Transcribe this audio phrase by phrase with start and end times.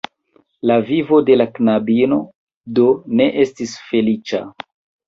[0.69, 2.19] La vivo de la knabino,
[2.81, 2.89] do,
[3.21, 4.47] ne estis feliĉa.